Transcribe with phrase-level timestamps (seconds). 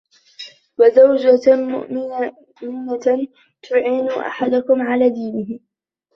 [0.77, 1.55] وَزَوْجَةً
[2.65, 2.97] مُؤْمِنَةً
[3.69, 5.59] تُعِينُ أَحَدَكُمْ عَلَى دِينِهِ